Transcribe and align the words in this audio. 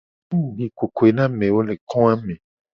Tasi 0.27 0.33
mu 0.39 0.47
di 0.57 0.65
kokoe 0.77 1.09
na 1.15 1.23
amewo 1.29 1.59
le 1.67 1.75
ko 1.89 1.97
a 2.11 2.13
me. 2.23 2.35